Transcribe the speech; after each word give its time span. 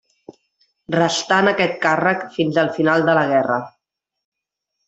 Restà 0.95 1.37
en 1.45 1.49
aquest 1.51 1.77
càrrec 1.85 2.25
fins 2.39 2.59
al 2.63 2.75
final 2.79 3.07
de 3.11 3.19
la 3.19 3.27
guerra. 3.35 3.59